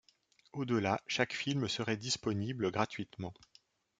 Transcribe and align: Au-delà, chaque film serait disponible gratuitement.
Au-delà, 0.53 0.99
chaque 1.05 1.31
film 1.33 1.67
serait 1.69 1.95
disponible 1.95 2.71
gratuitement. 2.71 3.35